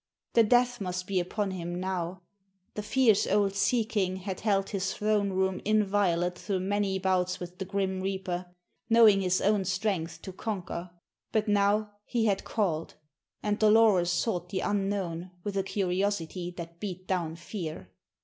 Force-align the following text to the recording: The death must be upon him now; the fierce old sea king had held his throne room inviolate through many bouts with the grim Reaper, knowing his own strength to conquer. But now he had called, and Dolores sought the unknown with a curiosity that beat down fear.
The 0.33 0.41
death 0.41 0.81
must 0.81 1.05
be 1.05 1.19
upon 1.19 1.51
him 1.51 1.79
now; 1.79 2.23
the 2.73 2.81
fierce 2.81 3.27
old 3.27 3.53
sea 3.53 3.85
king 3.85 4.15
had 4.15 4.39
held 4.39 4.71
his 4.71 4.95
throne 4.95 5.29
room 5.29 5.61
inviolate 5.63 6.39
through 6.39 6.61
many 6.61 6.97
bouts 6.97 7.39
with 7.39 7.59
the 7.59 7.65
grim 7.65 8.01
Reaper, 8.01 8.47
knowing 8.89 9.21
his 9.21 9.41
own 9.41 9.63
strength 9.63 10.23
to 10.23 10.33
conquer. 10.33 10.89
But 11.31 11.47
now 11.47 11.91
he 12.03 12.25
had 12.25 12.43
called, 12.43 12.95
and 13.43 13.59
Dolores 13.59 14.09
sought 14.09 14.49
the 14.49 14.61
unknown 14.61 15.29
with 15.43 15.55
a 15.55 15.61
curiosity 15.61 16.51
that 16.57 16.79
beat 16.79 17.05
down 17.05 17.35
fear. 17.35 17.91